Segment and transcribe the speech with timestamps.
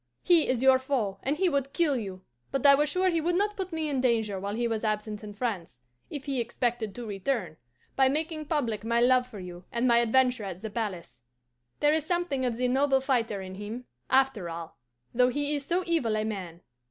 [0.23, 3.35] He is your foe, and he would kill you; but I was sure he would
[3.35, 5.77] not put me in danger while he was absent in France
[6.09, 7.57] if he expected to return
[7.95, 11.21] by making public my love for you and my adventure at the palace.
[11.81, 14.79] There is something of the noble fighter in him, after all,
[15.13, 16.61] though he is so evil a man.